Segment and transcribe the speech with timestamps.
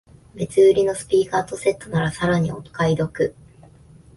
[0.33, 3.35] 別売りのスピーカーとセットならさらにお買い得